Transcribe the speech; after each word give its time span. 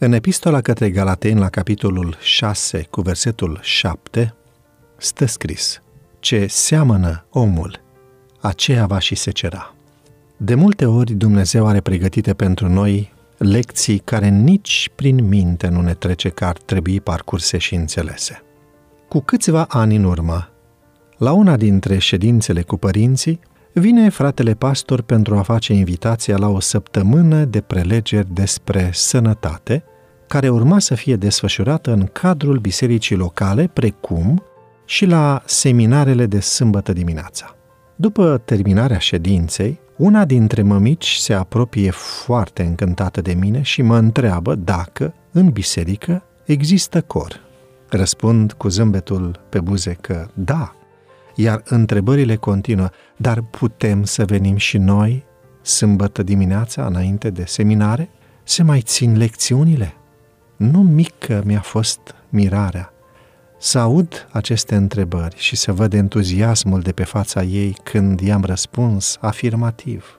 În 0.00 0.12
epistola 0.12 0.60
către 0.60 0.90
Galateni, 0.90 1.40
la 1.40 1.48
capitolul 1.48 2.16
6, 2.20 2.86
cu 2.90 3.00
versetul 3.00 3.58
7, 3.62 4.34
stă 4.96 5.24
scris 5.24 5.82
Ce 6.18 6.46
seamănă 6.46 7.24
omul, 7.30 7.80
aceea 8.40 8.86
va 8.86 8.98
și 8.98 9.14
secera. 9.14 9.74
De 10.36 10.54
multe 10.54 10.86
ori 10.86 11.12
Dumnezeu 11.12 11.66
are 11.66 11.80
pregătite 11.80 12.34
pentru 12.34 12.68
noi 12.68 13.12
lecții 13.38 13.98
care 13.98 14.28
nici 14.28 14.90
prin 14.94 15.28
minte 15.28 15.68
nu 15.68 15.80
ne 15.80 15.94
trece 15.94 16.28
că 16.28 16.44
ar 16.44 16.56
trebui 16.56 17.00
parcurse 17.00 17.58
și 17.58 17.74
înțelese. 17.74 18.42
Cu 19.08 19.20
câțiva 19.20 19.64
ani 19.68 19.96
în 19.96 20.04
urmă, 20.04 20.48
la 21.16 21.32
una 21.32 21.56
dintre 21.56 21.98
ședințele 21.98 22.62
cu 22.62 22.76
părinții, 22.76 23.40
vine 23.72 24.08
fratele 24.08 24.54
pastor 24.54 25.02
pentru 25.02 25.36
a 25.36 25.42
face 25.42 25.72
invitația 25.72 26.36
la 26.36 26.48
o 26.48 26.60
săptămână 26.60 27.44
de 27.44 27.60
prelegeri 27.60 28.34
despre 28.34 28.90
sănătate, 28.92 29.84
care 30.28 30.48
urma 30.48 30.78
să 30.78 30.94
fie 30.94 31.16
desfășurată 31.16 31.92
în 31.92 32.08
cadrul 32.12 32.58
bisericii 32.58 33.16
locale, 33.16 33.70
precum 33.72 34.42
și 34.84 35.06
la 35.06 35.42
seminarele 35.44 36.26
de 36.26 36.40
sâmbătă 36.40 36.92
dimineața. 36.92 37.56
După 37.96 38.42
terminarea 38.44 38.98
ședinței, 38.98 39.80
una 39.96 40.24
dintre 40.24 40.62
mămici 40.62 41.14
se 41.14 41.32
apropie 41.32 41.90
foarte 41.90 42.62
încântată 42.62 43.20
de 43.20 43.32
mine 43.32 43.62
și 43.62 43.82
mă 43.82 43.96
întreabă 43.96 44.54
dacă, 44.54 45.14
în 45.32 45.48
biserică, 45.48 46.22
există 46.44 47.00
cor. 47.00 47.40
Răspund 47.88 48.52
cu 48.52 48.68
zâmbetul 48.68 49.40
pe 49.48 49.60
buze 49.60 49.96
că 50.00 50.26
da, 50.34 50.74
iar 51.34 51.62
întrebările 51.64 52.36
continuă, 52.36 52.88
dar 53.16 53.40
putem 53.42 54.04
să 54.04 54.24
venim 54.24 54.56
și 54.56 54.78
noi 54.78 55.24
sâmbătă 55.62 56.22
dimineața 56.22 56.86
înainte 56.86 57.30
de 57.30 57.44
seminare? 57.46 58.10
Se 58.42 58.62
mai 58.62 58.80
țin 58.80 59.16
lecțiunile? 59.16 59.97
Nu 60.58 60.82
mică 60.82 61.42
mi-a 61.44 61.60
fost 61.60 62.14
mirarea 62.28 62.92
să 63.58 63.78
aud 63.78 64.28
aceste 64.30 64.74
întrebări 64.74 65.34
și 65.38 65.56
să 65.56 65.72
văd 65.72 65.92
entuziasmul 65.92 66.80
de 66.80 66.92
pe 66.92 67.04
fața 67.04 67.42
ei 67.42 67.76
când 67.82 68.20
i-am 68.20 68.44
răspuns 68.44 69.16
afirmativ. 69.20 70.18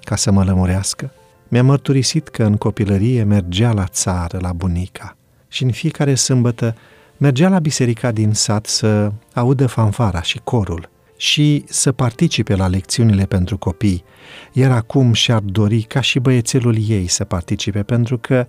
Ca 0.00 0.16
să 0.16 0.30
mă 0.30 0.44
lămurească, 0.44 1.10
mi-a 1.48 1.62
mărturisit 1.62 2.28
că 2.28 2.44
în 2.44 2.56
copilărie 2.56 3.22
mergea 3.22 3.72
la 3.72 3.86
țară, 3.86 4.38
la 4.40 4.52
bunica, 4.52 5.16
și 5.48 5.62
în 5.62 5.70
fiecare 5.70 6.14
sâmbătă 6.14 6.76
mergea 7.16 7.48
la 7.48 7.58
biserica 7.58 8.10
din 8.10 8.32
sat 8.32 8.66
să 8.66 9.12
audă 9.34 9.66
fanfara 9.66 10.22
și 10.22 10.40
corul 10.44 10.88
și 11.16 11.64
să 11.68 11.92
participe 11.92 12.54
la 12.54 12.66
lecțiunile 12.66 13.24
pentru 13.24 13.58
copii, 13.58 14.04
iar 14.52 14.70
acum 14.70 15.12
și-ar 15.12 15.40
dori 15.40 15.82
ca 15.82 16.00
și 16.00 16.18
băiețelul 16.18 16.76
ei 16.88 17.06
să 17.06 17.24
participe, 17.24 17.82
pentru 17.82 18.18
că 18.18 18.46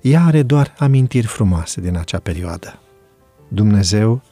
ea 0.00 0.24
are 0.24 0.42
doar 0.42 0.74
amintiri 0.78 1.26
frumoase 1.26 1.80
din 1.80 1.96
acea 1.96 2.18
perioadă. 2.18 2.78
Dumnezeu 3.48 4.22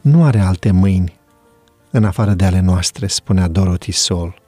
nu 0.00 0.24
are 0.24 0.38
alte 0.38 0.70
mâini 0.70 1.20
în 1.90 2.04
afară 2.04 2.32
de 2.32 2.44
ale 2.44 2.60
noastre, 2.60 3.06
spunea 3.06 3.48
Dorothy 3.48 3.90
Sol. 3.92 4.40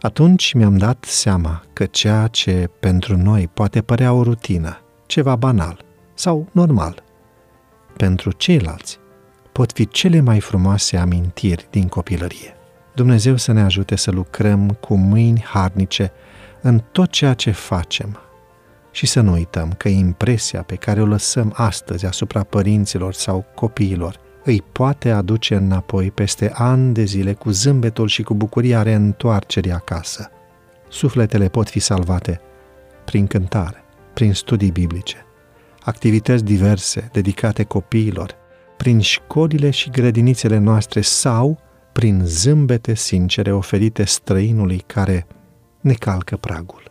Atunci 0.00 0.52
mi-am 0.52 0.76
dat 0.76 1.04
seama 1.08 1.62
că 1.72 1.84
ceea 1.84 2.26
ce 2.26 2.70
pentru 2.80 3.16
noi 3.16 3.48
poate 3.54 3.82
părea 3.82 4.12
o 4.12 4.22
rutină, 4.22 4.80
ceva 5.06 5.36
banal 5.36 5.84
sau 6.14 6.48
normal, 6.52 7.02
pentru 7.96 8.32
ceilalți 8.32 8.98
pot 9.52 9.72
fi 9.72 9.88
cele 9.88 10.20
mai 10.20 10.40
frumoase 10.40 10.96
amintiri 10.96 11.66
din 11.70 11.88
copilărie. 11.88 12.56
Dumnezeu 12.94 13.36
să 13.36 13.52
ne 13.52 13.62
ajute 13.62 13.96
să 13.96 14.10
lucrăm 14.10 14.70
cu 14.70 14.94
mâini 14.94 15.42
harnice 15.42 16.12
în 16.60 16.82
tot 16.92 17.10
ceea 17.10 17.34
ce 17.34 17.50
facem, 17.50 18.18
și 18.90 19.06
să 19.06 19.20
nu 19.20 19.32
uităm 19.32 19.72
că 19.72 19.88
impresia 19.88 20.62
pe 20.62 20.74
care 20.74 21.00
o 21.00 21.06
lăsăm 21.06 21.52
astăzi 21.56 22.06
asupra 22.06 22.42
părinților 22.42 23.12
sau 23.12 23.44
copiilor 23.54 24.20
îi 24.44 24.62
poate 24.72 25.10
aduce 25.10 25.54
înapoi 25.54 26.10
peste 26.10 26.50
ani 26.54 26.94
de 26.94 27.04
zile 27.04 27.32
cu 27.32 27.50
zâmbetul 27.50 28.08
și 28.08 28.22
cu 28.22 28.34
bucuria 28.34 28.82
reîntoarcerii 28.82 29.72
acasă. 29.72 30.30
Sufletele 30.88 31.48
pot 31.48 31.68
fi 31.68 31.78
salvate 31.78 32.40
prin 33.04 33.26
cântare, 33.26 33.84
prin 34.14 34.32
studii 34.32 34.70
biblice, 34.70 35.26
activități 35.80 36.44
diverse 36.44 37.08
dedicate 37.12 37.64
copiilor, 37.64 38.34
prin 38.76 39.00
școlile 39.00 39.70
și 39.70 39.90
grădinițele 39.90 40.58
noastre 40.58 41.00
sau 41.00 41.58
prin 41.92 42.20
zâmbete 42.24 42.94
sincere 42.94 43.52
oferite 43.52 44.04
străinului 44.04 44.82
care 44.86 45.26
ne 45.80 45.92
calcă 45.92 46.36
pragul. 46.36 46.87